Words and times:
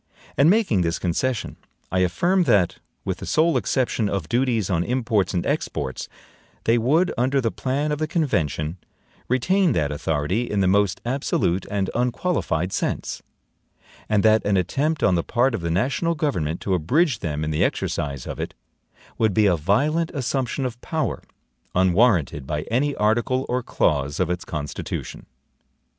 And 0.35 0.49
making 0.49 0.81
this 0.81 0.97
concession, 0.97 1.57
I 1.91 1.99
affirm 1.99 2.45
that 2.45 2.79
(with 3.05 3.19
the 3.19 3.27
sole 3.27 3.55
exception 3.55 4.09
of 4.09 4.27
duties 4.27 4.67
on 4.67 4.83
imports 4.83 5.31
and 5.35 5.45
exports) 5.45 6.09
they 6.63 6.79
would, 6.79 7.13
under 7.19 7.39
the 7.39 7.51
plan 7.51 7.91
of 7.91 7.99
the 7.99 8.07
convention, 8.07 8.77
retain 9.29 9.73
that 9.73 9.91
authority 9.91 10.49
in 10.49 10.59
the 10.59 10.67
most 10.67 11.01
absolute 11.05 11.67
and 11.69 11.91
unqualified 11.93 12.73
sense; 12.73 13.21
and 14.09 14.23
that 14.23 14.43
an 14.43 14.57
attempt 14.57 15.03
on 15.03 15.13
the 15.13 15.23
part 15.23 15.53
of 15.53 15.61
the 15.61 15.69
national 15.69 16.15
government 16.15 16.61
to 16.61 16.73
abridge 16.73 17.19
them 17.19 17.43
in 17.43 17.51
the 17.51 17.63
exercise 17.63 18.25
of 18.25 18.39
it, 18.39 18.55
would 19.19 19.35
be 19.35 19.45
a 19.45 19.55
violent 19.55 20.09
assumption 20.15 20.65
of 20.65 20.81
power, 20.81 21.21
unwarranted 21.75 22.47
by 22.47 22.63
any 22.71 22.95
article 22.95 23.45
or 23.47 23.61
clause 23.61 24.19
of 24.19 24.31
its 24.31 24.45
Constitution. 24.45 25.27